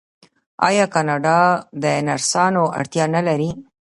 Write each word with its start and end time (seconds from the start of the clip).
آیا 0.67 0.85
کاناډا 0.93 1.39
د 1.83 1.85
نرسانو 2.07 2.63
اړتیا 2.79 3.05
نلري؟ 3.15 3.51